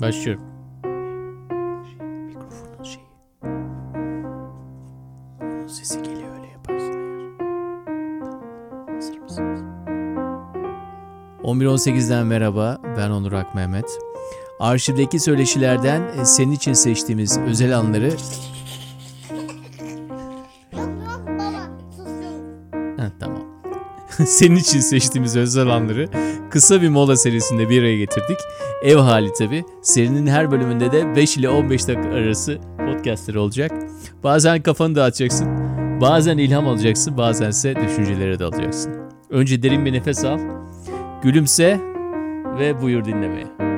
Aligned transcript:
Başlıyorum. 0.00 0.42
Mikrofonun 2.26 2.82
şeyi. 2.84 3.06
Onun 5.42 5.66
sesi 5.66 6.02
geliyor 6.02 6.36
öyle 6.38 6.46
yaparsın 6.52 6.92
eğer. 6.92 7.38
Tamam. 8.20 8.42
Hazır 8.94 9.18
mısınız? 9.18 9.60
11.18'den 11.42 12.26
merhaba. 12.26 12.78
Ben 12.96 13.10
Onur 13.10 13.32
Ak 13.32 13.54
Mehmet. 13.54 13.98
Arşivdeki 14.60 15.20
söyleşilerden 15.20 16.02
e, 16.20 16.24
senin 16.24 16.52
için 16.52 16.72
seçtiğimiz 16.72 17.38
özel 17.38 17.78
anları... 17.78 18.10
senin 24.26 24.56
için 24.56 24.80
seçtiğimiz 24.80 25.36
özel 25.36 25.66
anları 25.68 26.08
kısa 26.50 26.82
bir 26.82 26.88
mola 26.88 27.16
serisinde 27.16 27.68
bir 27.68 27.80
araya 27.80 27.98
getirdik. 27.98 28.38
Ev 28.82 28.96
hali 28.96 29.32
tabi. 29.32 29.64
Serinin 29.82 30.26
her 30.26 30.50
bölümünde 30.50 30.92
de 30.92 31.16
5 31.16 31.36
ile 31.36 31.48
15 31.48 31.88
dakika 31.88 32.08
arası 32.08 32.58
podcastleri 32.78 33.38
olacak. 33.38 33.72
Bazen 34.24 34.62
kafanı 34.62 34.94
dağıtacaksın. 34.94 35.48
Bazen 36.00 36.38
ilham 36.38 36.68
alacaksın. 36.68 37.18
Bazense 37.18 37.76
düşüncelere 37.76 38.38
dalacaksın. 38.38 38.92
Önce 39.30 39.62
derin 39.62 39.84
bir 39.84 39.92
nefes 39.92 40.24
al. 40.24 40.38
Gülümse 41.22 41.80
ve 42.58 42.82
buyur 42.82 43.04
dinlemeye. 43.04 43.73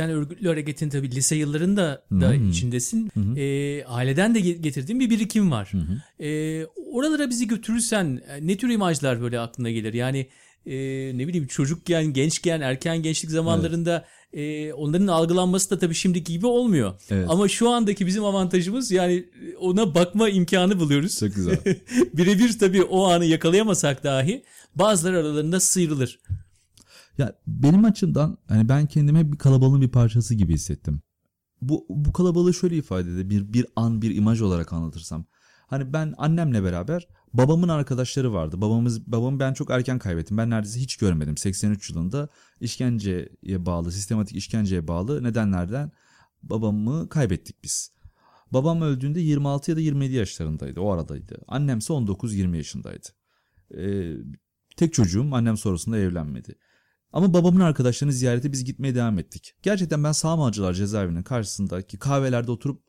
Sen 0.00 0.10
örgütlü 0.10 0.48
hareketin 0.48 0.88
tabii 0.88 1.10
lise 1.10 1.36
yıllarında 1.36 2.02
da 2.10 2.30
Hmm. 2.32 2.50
içindesin. 2.50 3.10
Hı. 3.14 3.40
Ee, 3.40 3.84
aileden 3.84 4.34
de 4.34 4.40
ge- 4.40 4.60
getirdiğin 4.60 5.00
bir 5.00 5.10
birikim 5.10 5.50
var. 5.50 5.72
Hı. 5.72 6.24
Ee, 6.24 6.66
oralara 6.92 7.30
bizi 7.30 7.48
götürürsen 7.48 8.20
e, 8.28 8.46
ne 8.46 8.56
tür 8.56 8.68
imajlar 8.70 9.20
böyle 9.22 9.40
aklına 9.40 9.70
gelir? 9.70 9.94
Yani 9.94 10.26
e, 10.66 10.74
ne 11.18 11.26
bileyim 11.28 11.46
çocukken, 11.46 12.04
gençken, 12.12 12.60
erken 12.60 13.02
gençlik 13.02 13.30
zamanlarında 13.30 14.04
e, 14.32 14.72
onların 14.72 15.06
algılanması 15.06 15.70
da 15.70 15.78
tabii 15.78 15.94
şimdiki 15.94 16.32
gibi 16.32 16.46
olmuyor. 16.46 16.94
Evet. 17.10 17.26
Ama 17.28 17.48
şu 17.48 17.68
andaki 17.70 18.06
bizim 18.06 18.24
avantajımız 18.24 18.90
yani 18.90 19.12
e, 19.14 19.56
ona 19.56 19.94
bakma 19.94 20.28
imkanı 20.28 20.80
buluyoruz. 20.80 21.18
Çok 21.18 21.34
güzel. 21.34 21.56
Birebir 22.14 22.58
tabii 22.58 22.82
o 22.82 23.04
anı 23.04 23.24
yakalayamasak 23.24 24.04
dahi 24.04 24.42
bazıları 24.74 25.18
aralarında 25.18 25.60
sıyrılır. 25.60 26.18
Ya 27.20 27.34
benim 27.46 27.84
açımdan 27.84 28.38
hani 28.48 28.68
ben 28.68 28.86
kendime 28.86 29.32
bir 29.32 29.38
kalabalığın 29.38 29.80
bir 29.80 29.88
parçası 29.88 30.34
gibi 30.34 30.54
hissettim. 30.54 31.00
Bu 31.62 31.86
bu 31.88 32.12
kalabalığı 32.12 32.54
şöyle 32.54 32.76
ifade 32.76 33.10
ede 33.10 33.30
bir 33.30 33.52
bir 33.52 33.66
an 33.76 34.02
bir 34.02 34.16
imaj 34.16 34.42
olarak 34.42 34.72
anlatırsam. 34.72 35.24
Hani 35.66 35.92
ben 35.92 36.14
annemle 36.18 36.64
beraber 36.64 37.08
babamın 37.34 37.68
arkadaşları 37.68 38.32
vardı. 38.32 38.60
Babamız 38.60 39.06
babamı 39.12 39.40
ben 39.40 39.52
çok 39.52 39.70
erken 39.70 39.98
kaybettim. 39.98 40.38
Ben 40.38 40.50
neredeyse 40.50 40.80
hiç 40.80 40.96
görmedim. 40.96 41.36
83 41.36 41.90
yılında 41.90 42.28
işkenceye 42.60 43.66
bağlı, 43.66 43.92
sistematik 43.92 44.36
işkenceye 44.36 44.88
bağlı 44.88 45.22
nedenlerden 45.22 45.92
babamı 46.42 47.08
kaybettik 47.08 47.64
biz. 47.64 47.92
Babam 48.52 48.82
öldüğünde 48.82 49.20
26 49.20 49.70
ya 49.70 49.76
da 49.76 49.80
27 49.80 50.14
yaşlarındaydı. 50.14 50.80
O 50.80 50.92
aradaydı. 50.92 51.38
Annemse 51.48 51.92
19-20 51.92 52.56
yaşındaydı. 52.56 53.08
Ee, 53.78 54.16
tek 54.76 54.94
çocuğum 54.94 55.28
annem 55.32 55.56
sonrasında 55.56 55.98
evlenmedi. 55.98 56.54
Ama 57.12 57.34
babamın 57.34 57.60
arkadaşlarını 57.60 58.12
ziyarete 58.12 58.52
biz 58.52 58.64
gitmeye 58.64 58.94
devam 58.94 59.18
ettik. 59.18 59.54
Gerçekten 59.62 60.04
ben 60.04 60.12
Sağmalcılar 60.12 60.74
cezaevinin 60.74 61.22
karşısındaki 61.22 61.98
kahvelerde 61.98 62.50
oturup 62.50 62.82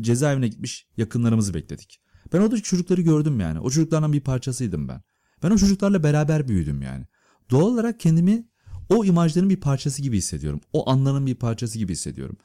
cezaevine 0.00 0.48
gitmiş 0.48 0.86
yakınlarımızı 0.96 1.54
bekledik. 1.54 2.00
Ben 2.32 2.40
orada 2.40 2.62
çocukları 2.62 3.00
gördüm 3.00 3.40
yani. 3.40 3.60
O 3.60 3.70
çocuklardan 3.70 4.12
bir 4.12 4.20
parçasıydım 4.20 4.88
ben. 4.88 5.02
Ben 5.42 5.50
o 5.50 5.56
çocuklarla 5.56 6.02
beraber 6.02 6.48
büyüdüm 6.48 6.82
yani. 6.82 7.06
Doğal 7.50 7.62
olarak 7.62 8.00
kendimi 8.00 8.48
o 8.88 9.04
imajların 9.04 9.50
bir 9.50 9.60
parçası 9.60 10.02
gibi 10.02 10.16
hissediyorum. 10.16 10.60
O 10.72 10.90
anların 10.90 11.26
bir 11.26 11.34
parçası 11.34 11.78
gibi 11.78 11.92
hissediyorum. 11.92 12.36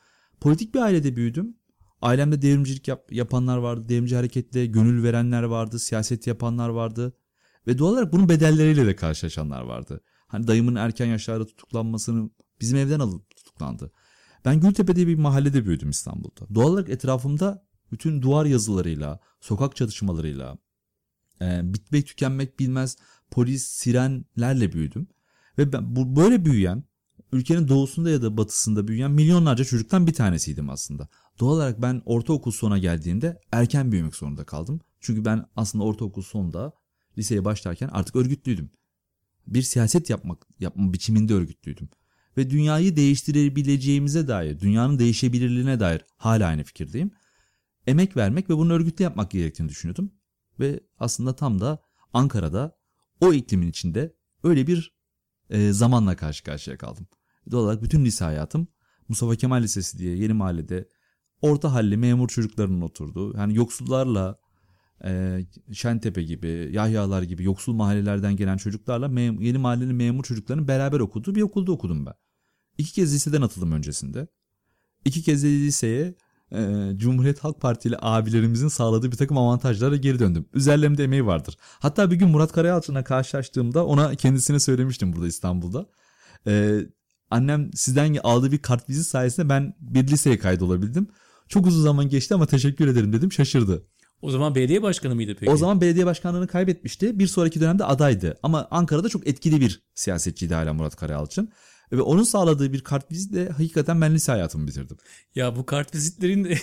Politik 0.41 0.75
bir 0.75 0.79
ailede 0.79 1.15
büyüdüm. 1.15 1.57
Ailemde 2.01 2.41
devrimcilik 2.41 2.87
yap- 2.87 3.11
yapanlar 3.11 3.57
vardı. 3.57 3.89
Devrimci 3.89 4.15
hareketle 4.15 4.65
gönül 4.65 5.03
verenler 5.03 5.43
vardı. 5.43 5.79
Siyaset 5.79 6.27
yapanlar 6.27 6.69
vardı. 6.69 7.13
Ve 7.67 7.77
doğal 7.77 7.93
olarak 7.93 8.13
bunun 8.13 8.29
bedelleriyle 8.29 8.85
de 8.85 8.95
karşılaşanlar 8.95 9.61
vardı. 9.61 10.01
Hani 10.27 10.47
dayımın 10.47 10.75
erken 10.75 11.05
yaşlarda 11.05 11.45
tutuklanmasını 11.45 12.29
bizim 12.61 12.77
evden 12.77 12.99
alıp 12.99 13.35
tutuklandı. 13.35 13.91
Ben 14.45 14.59
Gültepe'de 14.59 15.07
bir 15.07 15.15
mahallede 15.15 15.65
büyüdüm 15.65 15.89
İstanbul'da. 15.89 16.55
Doğal 16.55 16.67
olarak 16.67 16.89
etrafımda 16.89 17.65
bütün 17.91 18.21
duvar 18.21 18.45
yazılarıyla, 18.45 19.19
sokak 19.41 19.75
çatışmalarıyla, 19.75 20.57
e, 21.41 21.73
bitmek 21.73 22.07
tükenmek 22.07 22.59
bilmez 22.59 22.97
polis, 23.31 23.63
sirenlerle 23.67 24.73
büyüdüm. 24.73 25.07
Ve 25.57 25.73
ben 25.73 25.95
bu 25.95 26.15
böyle 26.15 26.45
büyüyen, 26.45 26.83
ülkenin 27.31 27.67
doğusunda 27.67 28.09
ya 28.09 28.21
da 28.21 28.37
batısında 28.37 28.87
büyüyen 28.87 29.11
milyonlarca 29.11 29.65
çocuktan 29.65 30.07
bir 30.07 30.13
tanesiydim 30.13 30.69
aslında. 30.69 31.07
Doğal 31.39 31.51
olarak 31.55 31.81
ben 31.81 32.01
ortaokul 32.05 32.51
sona 32.51 32.77
geldiğimde 32.77 33.41
erken 33.51 33.91
büyümek 33.91 34.15
zorunda 34.15 34.43
kaldım. 34.43 34.81
Çünkü 34.99 35.25
ben 35.25 35.45
aslında 35.55 35.83
ortaokul 35.83 36.21
sonunda 36.21 36.73
liseye 37.17 37.45
başlarken 37.45 37.87
artık 37.87 38.15
örgütlüydüm. 38.15 38.69
Bir 39.47 39.61
siyaset 39.61 40.09
yapmak 40.09 40.47
yapma 40.59 40.93
biçiminde 40.93 41.33
örgütlüydüm. 41.33 41.89
Ve 42.37 42.49
dünyayı 42.49 42.95
değiştirebileceğimize 42.95 44.27
dair, 44.27 44.59
dünyanın 44.59 44.99
değişebilirliğine 44.99 45.79
dair 45.79 46.01
hala 46.17 46.47
aynı 46.47 46.63
fikirdeyim. 46.63 47.11
Emek 47.87 48.17
vermek 48.17 48.49
ve 48.49 48.57
bunu 48.57 48.73
örgütlü 48.73 49.03
yapmak 49.03 49.31
gerektiğini 49.31 49.69
düşünüyordum. 49.69 50.11
Ve 50.59 50.79
aslında 50.99 51.35
tam 51.35 51.59
da 51.59 51.83
Ankara'da 52.13 52.77
o 53.21 53.33
iklimin 53.33 53.67
içinde 53.67 54.15
öyle 54.43 54.67
bir 54.67 54.97
e, 55.49 55.71
zamanla 55.71 56.15
karşı 56.15 56.43
karşıya 56.43 56.77
kaldım. 56.77 57.07
Doğal 57.51 57.63
olarak 57.63 57.83
bütün 57.83 58.05
lise 58.05 58.25
hayatım 58.25 58.67
Mustafa 59.09 59.35
Kemal 59.35 59.63
Lisesi 59.63 59.97
diye 59.97 60.17
yeni 60.17 60.33
mahallede 60.33 60.89
orta 61.41 61.73
halli 61.73 61.97
memur 61.97 62.27
çocuklarının 62.27 62.81
oturduğu, 62.81 63.37
yani 63.37 63.55
yoksullarla 63.55 64.39
e, 65.03 65.41
Şentepe 65.73 66.23
gibi, 66.23 66.69
Yahyalar 66.71 67.23
gibi 67.23 67.43
yoksul 67.43 67.73
mahallelerden 67.73 68.35
gelen 68.35 68.57
çocuklarla 68.57 69.21
yeni 69.21 69.57
mahallenin 69.57 69.95
memur 69.95 70.23
çocuklarının 70.23 70.67
beraber 70.67 70.99
okuduğu 70.99 71.35
bir 71.35 71.41
okulda 71.41 71.71
okudum 71.71 72.05
ben. 72.05 72.13
İki 72.77 72.93
kez 72.93 73.13
liseden 73.13 73.41
atıldım 73.41 73.71
öncesinde. 73.71 74.27
İki 75.05 75.21
kez 75.21 75.43
de 75.43 75.47
liseye 75.47 76.15
e, 76.51 76.91
Cumhuriyet 76.95 77.39
Halk 77.39 77.61
Partili 77.61 77.97
abilerimizin 78.01 78.67
sağladığı 78.67 79.11
bir 79.11 79.17
takım 79.17 79.37
avantajlarla 79.37 79.95
geri 79.95 80.19
döndüm. 80.19 80.45
Üzerlerimde 80.53 81.03
emeği 81.03 81.25
vardır. 81.25 81.57
Hatta 81.59 82.11
bir 82.11 82.15
gün 82.15 82.29
Murat 82.29 82.51
Karayalçın'la 82.51 83.03
karşılaştığımda 83.03 83.85
ona 83.85 84.15
kendisine 84.15 84.59
söylemiştim 84.59 85.13
burada 85.13 85.27
İstanbul'da. 85.27 85.89
E, 86.47 86.79
annem 87.29 87.73
sizden 87.73 88.17
aldığı 88.23 88.51
bir 88.51 88.61
kart 88.61 88.89
vizit 88.89 89.05
sayesinde 89.05 89.49
ben 89.49 89.73
bir 89.79 90.07
liseye 90.07 90.39
kaydolabildim. 90.39 91.07
Çok 91.47 91.67
uzun 91.67 91.83
zaman 91.83 92.09
geçti 92.09 92.33
ama 92.33 92.45
teşekkür 92.45 92.87
ederim 92.87 93.13
dedim 93.13 93.31
şaşırdı. 93.31 93.87
O 94.21 94.31
zaman 94.31 94.55
belediye 94.55 94.81
başkanı 94.81 95.15
mıydı 95.15 95.35
peki? 95.39 95.51
O 95.51 95.57
zaman 95.57 95.81
belediye 95.81 96.05
başkanlığını 96.05 96.47
kaybetmişti. 96.47 97.19
Bir 97.19 97.27
sonraki 97.27 97.61
dönemde 97.61 97.83
adaydı. 97.83 98.37
Ama 98.43 98.67
Ankara'da 98.71 99.09
çok 99.09 99.27
etkili 99.27 99.61
bir 99.61 99.81
siyasetçiydi 99.93 100.53
hala 100.53 100.73
Murat 100.73 100.95
Karayalçın. 100.95 101.51
Ve 101.91 102.01
onun 102.01 102.23
sağladığı 102.23 102.73
bir 102.73 102.81
kart 102.81 103.11
vizitle 103.11 103.49
hakikaten 103.49 104.01
ben 104.01 104.15
lise 104.15 104.31
hayatımı 104.31 104.67
bitirdim. 104.67 104.97
Ya 105.35 105.55
bu 105.55 105.65
kart 105.65 105.95
vizitlerin 105.95 106.43
de 106.43 106.55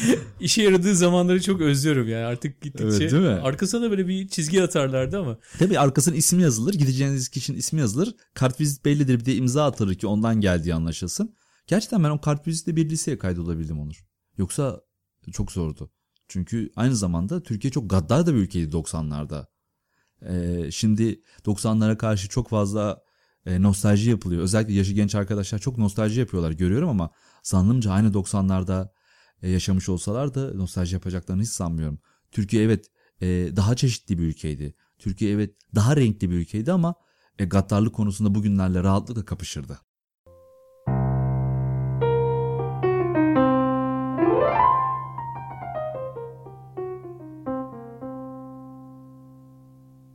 işe 0.40 0.62
yaradığı 0.62 0.94
zamanları 0.94 1.42
çok 1.42 1.60
özlüyorum 1.60 2.08
yani 2.08 2.24
artık 2.24 2.60
gittikçe. 2.60 2.86
Evet, 2.86 3.12
değil 3.12 3.22
mi? 3.22 3.28
Arkasına 3.28 3.82
da 3.82 3.90
böyle 3.90 4.08
bir 4.08 4.28
çizgi 4.28 4.62
atarlardı 4.62 5.18
ama. 5.18 5.38
Tabii 5.58 5.78
arkasının 5.78 6.16
ismi 6.16 6.42
yazılır. 6.42 6.74
Gideceğiniz 6.74 7.28
kişinin 7.28 7.58
ismi 7.58 7.80
yazılır. 7.80 8.14
Kart 8.34 8.60
vizit 8.60 8.84
bellidir. 8.84 9.20
Bir 9.20 9.24
de 9.24 9.34
imza 9.34 9.64
atılır 9.64 9.94
ki 9.94 10.06
ondan 10.06 10.40
geldiği 10.40 10.74
anlaşılsın. 10.74 11.36
Gerçekten 11.66 12.04
ben 12.04 12.10
o 12.10 12.20
kart 12.20 12.46
vizitle 12.46 12.76
bir 12.76 12.90
liseye 12.90 13.18
kaydolabildim 13.18 13.80
Onur. 13.80 14.04
Yoksa 14.38 14.80
çok 15.32 15.52
zordu. 15.52 15.90
Çünkü 16.32 16.70
aynı 16.76 16.96
zamanda 16.96 17.42
Türkiye 17.42 17.70
çok 17.70 17.90
gaddar 17.90 18.26
da 18.26 18.34
bir 18.34 18.38
ülkeydi 18.38 18.76
90'larda. 18.76 19.46
Ee, 20.28 20.70
şimdi 20.70 21.22
90'lara 21.44 21.96
karşı 21.96 22.28
çok 22.28 22.48
fazla 22.48 23.02
e, 23.46 23.62
nostalji 23.62 24.10
yapılıyor. 24.10 24.42
Özellikle 24.42 24.74
yaşı 24.74 24.92
genç 24.92 25.14
arkadaşlar 25.14 25.58
çok 25.58 25.78
nostalji 25.78 26.20
yapıyorlar 26.20 26.50
görüyorum 26.50 26.88
ama 26.88 27.10
zannımca 27.42 27.92
aynı 27.92 28.08
90'larda 28.14 28.90
e, 29.42 29.50
yaşamış 29.50 29.88
olsalar 29.88 30.34
da 30.34 30.54
nostalji 30.54 30.94
yapacaklarını 30.94 31.42
hiç 31.42 31.50
sanmıyorum. 31.50 31.98
Türkiye 32.30 32.62
evet 32.64 32.86
e, 33.20 33.26
daha 33.56 33.76
çeşitli 33.76 34.18
bir 34.18 34.24
ülkeydi. 34.24 34.74
Türkiye 34.98 35.32
evet 35.32 35.56
daha 35.74 35.96
renkli 35.96 36.30
bir 36.30 36.36
ülkeydi 36.36 36.72
ama 36.72 36.94
e, 37.38 37.44
gaddarlık 37.44 37.94
konusunda 37.94 38.34
bugünlerle 38.34 38.82
rahatlıkla 38.82 39.24
kapışırdı. 39.24 39.78